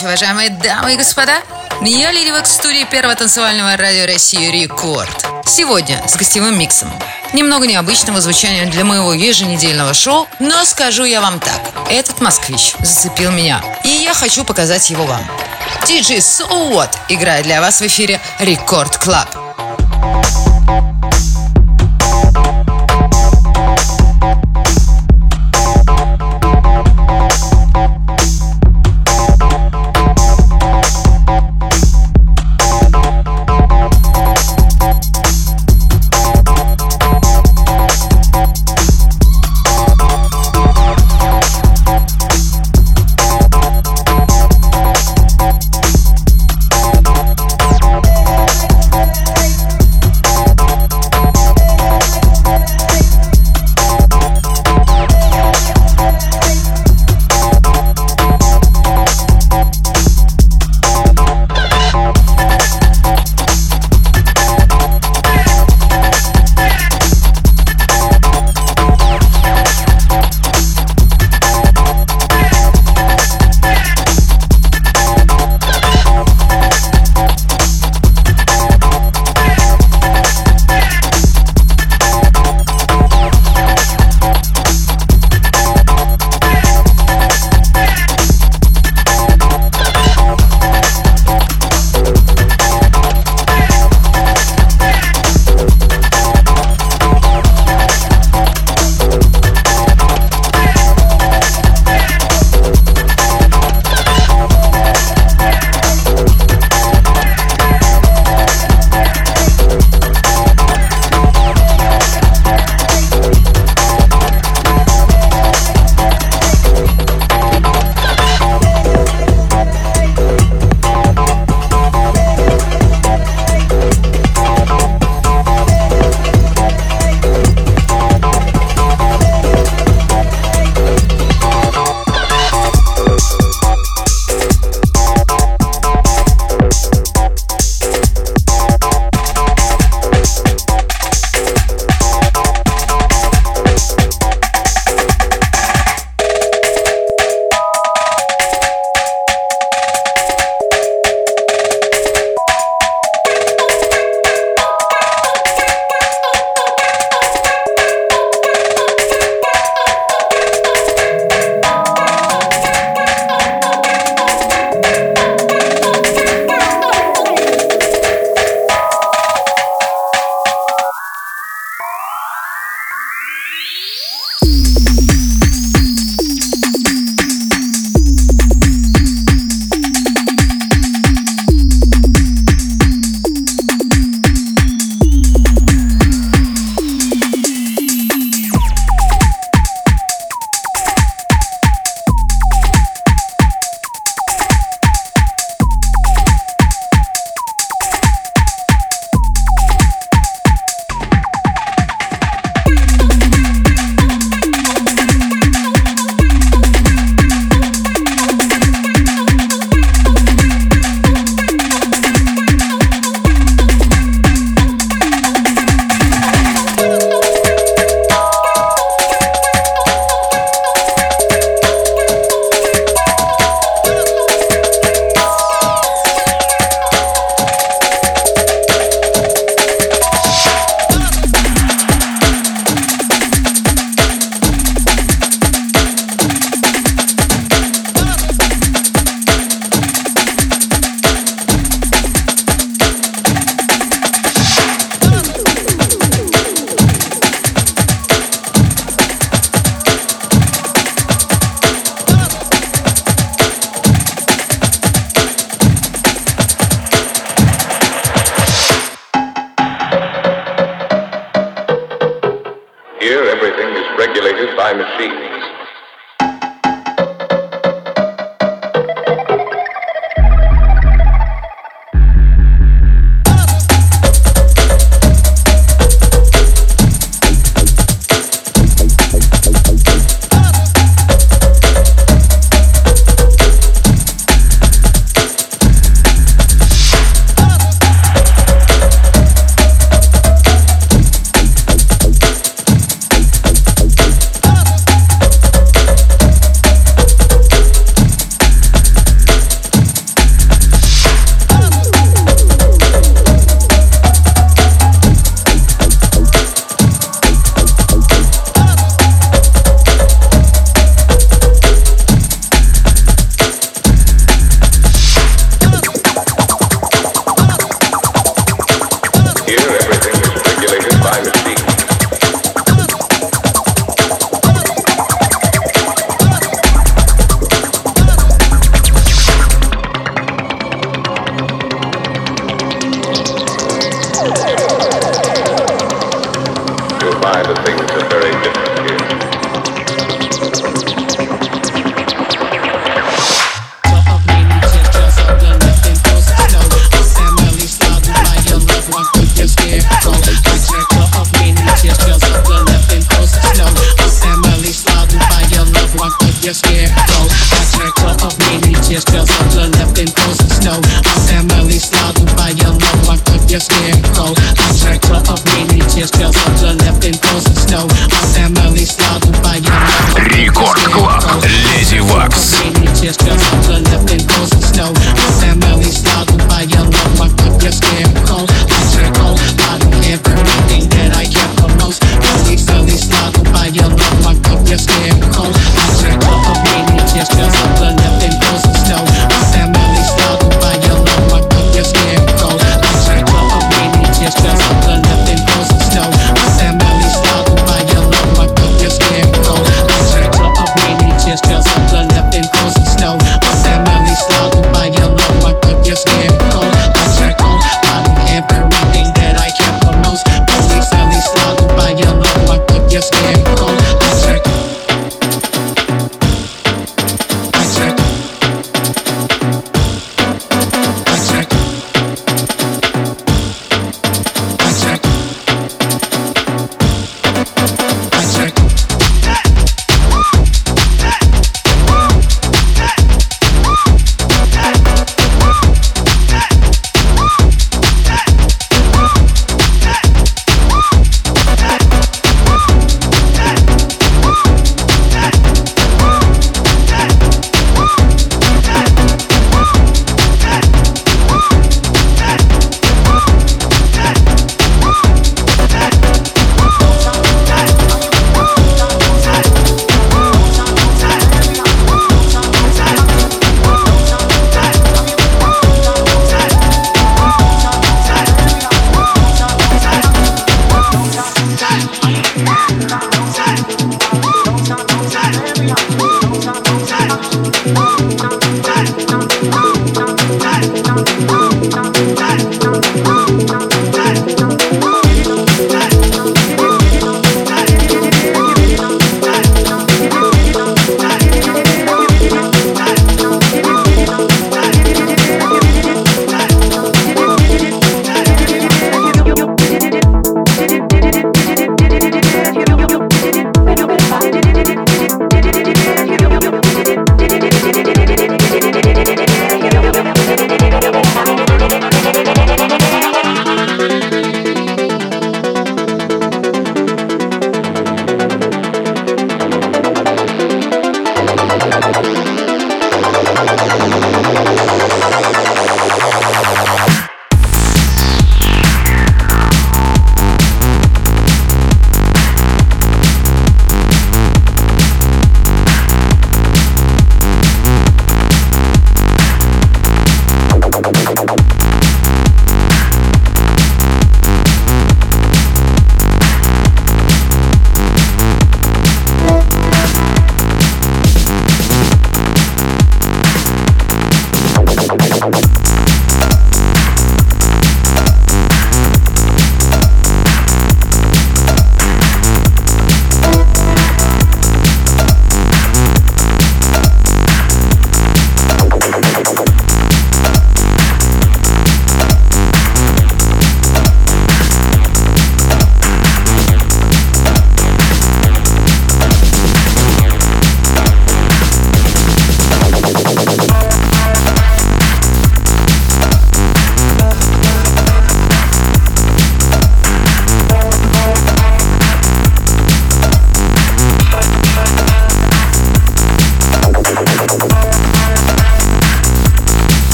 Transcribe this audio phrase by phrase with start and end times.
[0.00, 1.42] Ночи, уважаемые дамы и господа.
[1.82, 5.26] Я Waks в студии первого танцевального радио России «Рекорд».
[5.44, 6.90] Сегодня с гостевым миксом.
[7.34, 11.60] Немного необычного звучания для моего еженедельного шоу, но скажу я вам так.
[11.90, 15.22] Этот москвич зацепил меня, и я хочу показать его вам.
[15.82, 19.39] DJ So What играет для вас в эфире «Record Club».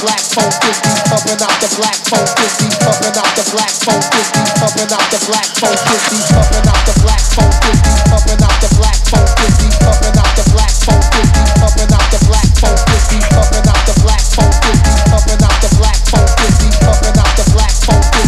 [0.00, 4.48] black phone 50s, pumping out the black phone 50s, pumping out the black phone 50s,
[4.56, 8.70] pumping out the black phone 50s, pumping out the black phone 50s, pumping out the
[8.80, 13.28] black phone 50s, pumping out the black phone 50s, pumping out the black phone 50s,
[13.28, 17.44] pumping out the black phone 50s, pumping out the black phone 50s, pumping out the
[17.52, 18.19] black phone 50s.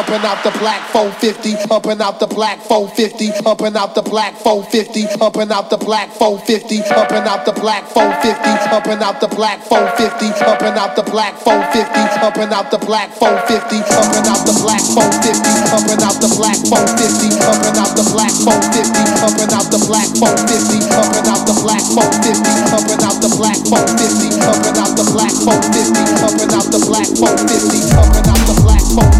[0.00, 5.20] Pumping out the black 450, pumping out the black 450, pumping out the black 450,
[5.20, 10.32] pumping out the black 450, pumping out the black 450, pumping out the black 450,
[10.40, 15.68] pumping out the black 450, pumping out the black 450, pumping out the black 450,
[15.68, 17.28] pumping out the black 450,
[19.20, 24.48] pumping out the black 450, pumping out the black 450, pumping out the black 450,
[24.48, 29.19] pumping out the black 450, pumping out the black 450, pumping out the black 450,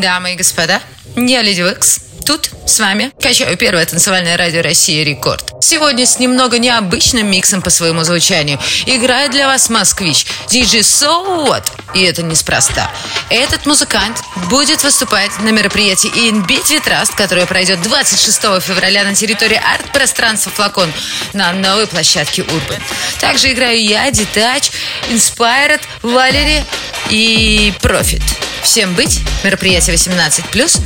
[0.00, 0.80] Дамы и господа,
[1.16, 2.07] я Леди Векс.
[2.28, 5.64] Тут с вами качаю первое танцевальное радио России Рекорд.
[5.64, 11.64] Сегодня с немного необычным миксом по своему звучанию играет для вас москвич DJ So What.
[11.94, 12.90] И это неспроста.
[13.30, 14.18] Этот музыкант
[14.50, 20.52] будет выступать на мероприятии In Beat with Trust, которое пройдет 26 февраля на территории арт-пространства
[20.52, 20.92] Флакон
[21.32, 22.82] на новой площадке Urban.
[23.22, 24.70] Также играю я, Детач,
[25.08, 26.62] Inspired, Валери
[27.08, 28.22] и Profit.
[28.62, 30.82] Всем быть, мероприятие 18+,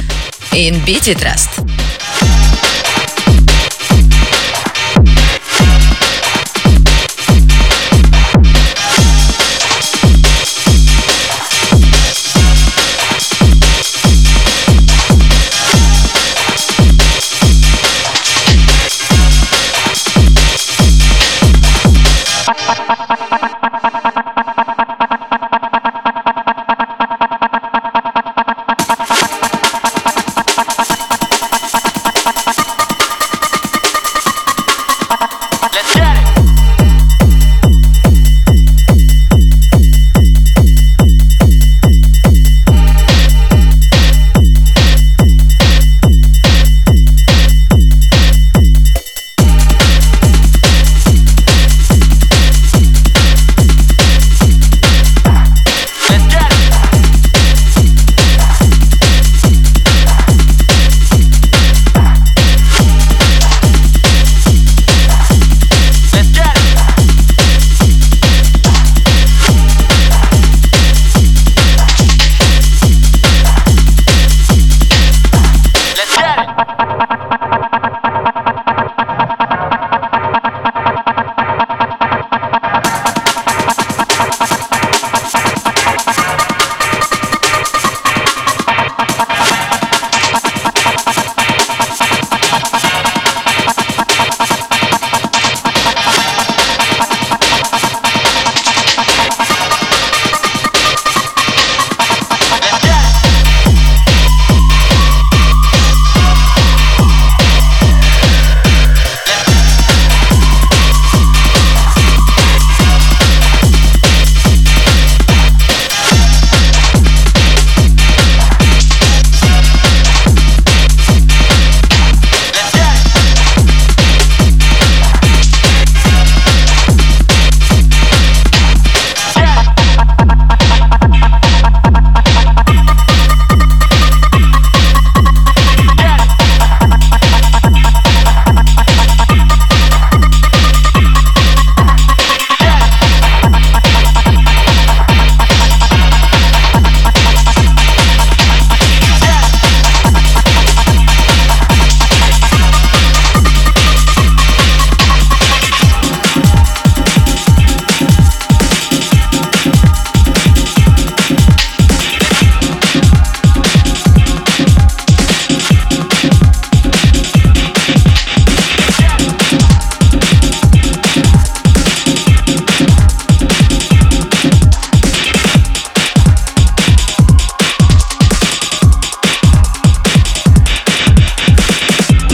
[0.55, 1.92] in BT Trust.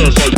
[0.08, 0.37] Feels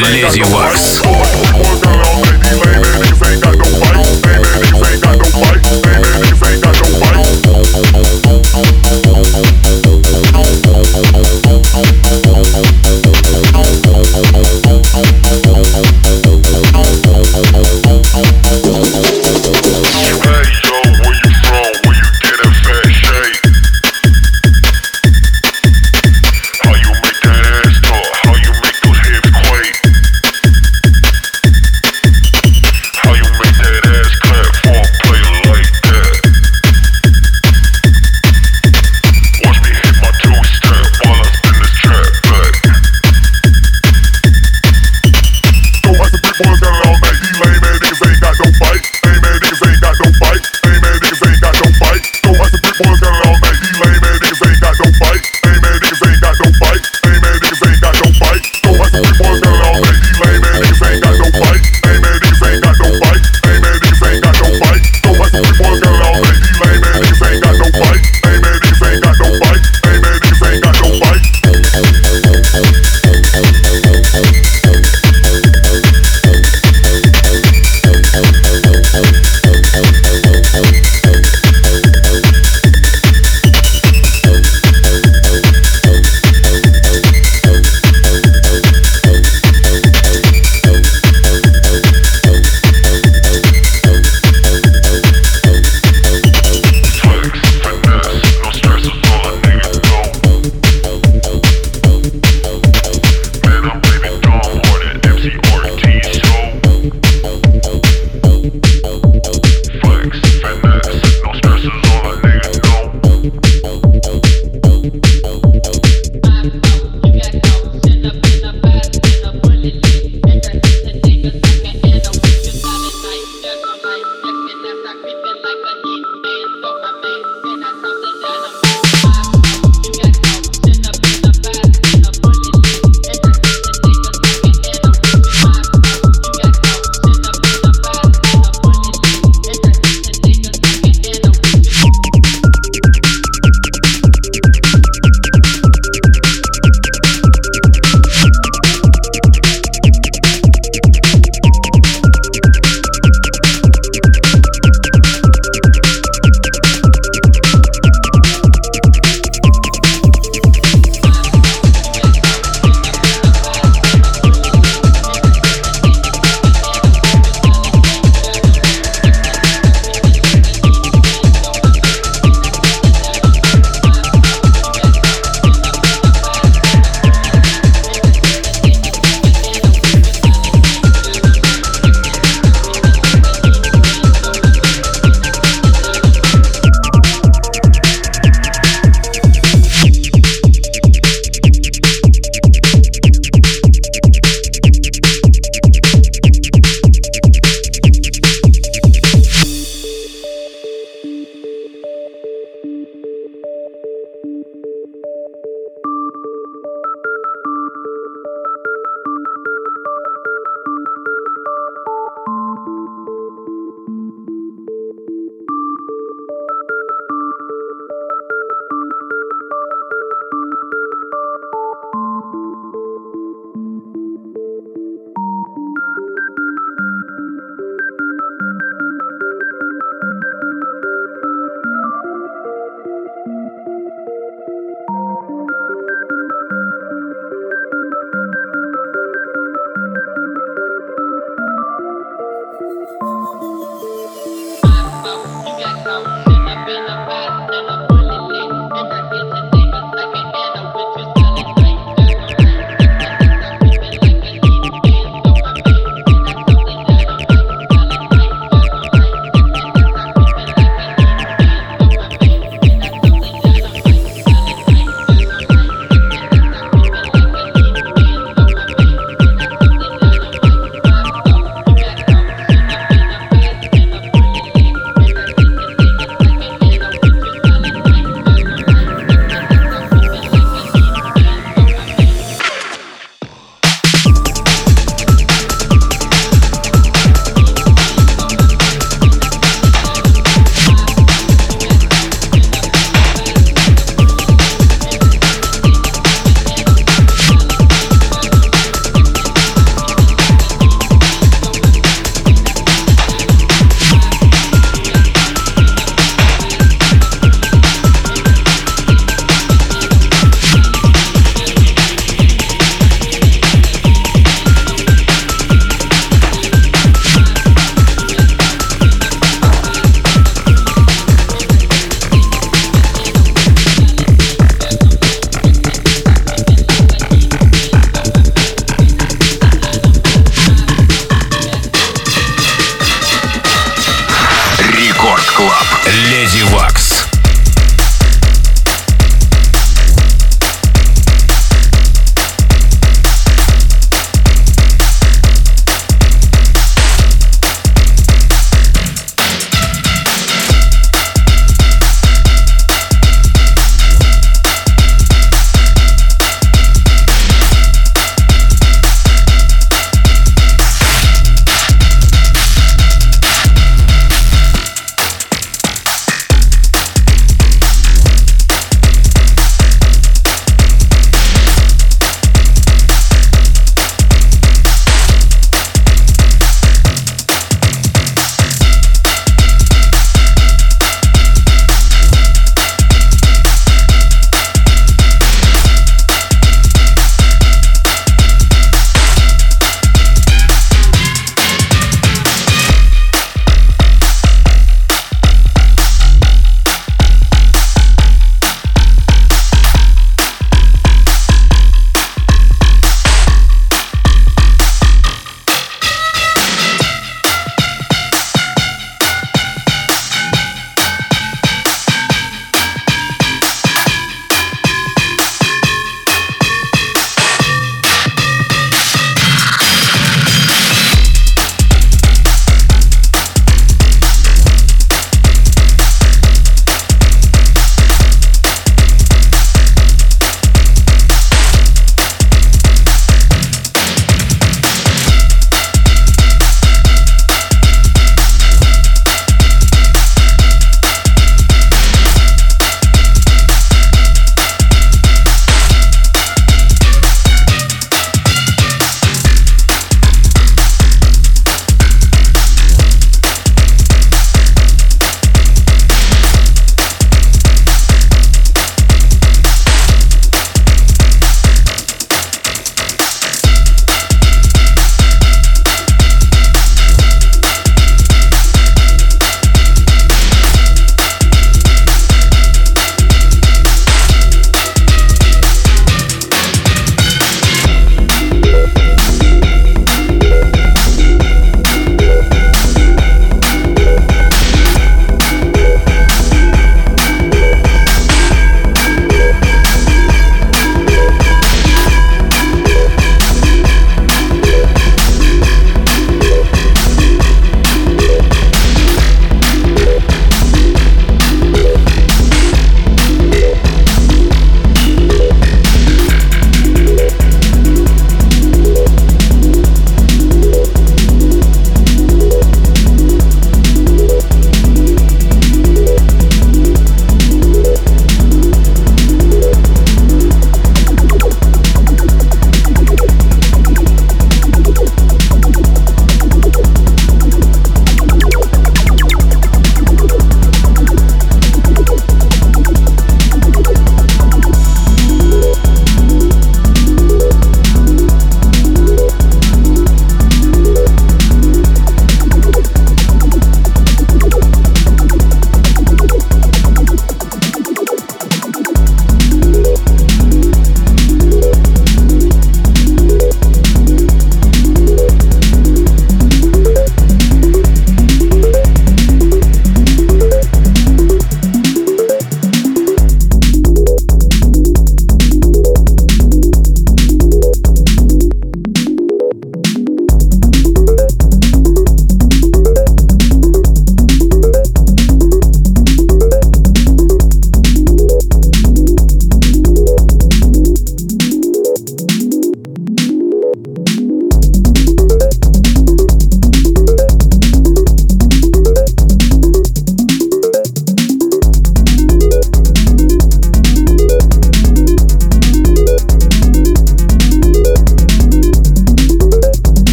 [0.00, 0.98] Lazy Works.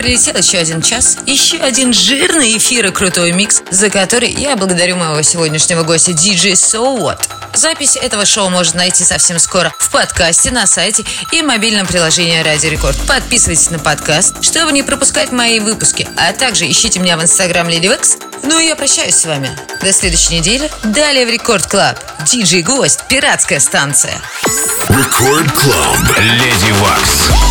[0.00, 4.56] Друзья, прилетел еще один час, еще один жирный эфир и крутой микс, за который я
[4.56, 7.20] благодарю моего сегодняшнего гостя DJ So What.
[7.52, 12.70] Запись этого шоу можно найти совсем скоро в подкасте, на сайте и мобильном приложении Радио
[12.70, 12.96] Рекорд.
[13.06, 17.92] Подписывайтесь на подкаст, чтобы не пропускать мои выпуски, а также ищите меня в инстаграм Lady
[17.92, 18.22] Waks.
[18.44, 19.50] Ну и я прощаюсь с вами.
[19.82, 20.70] До следующей недели.
[20.82, 21.98] Далее в Record Club.
[22.24, 23.00] Диджей Гость.
[23.08, 24.18] Пиратская станция.
[24.88, 26.20] Record Club.
[26.20, 27.49] Lady Waks.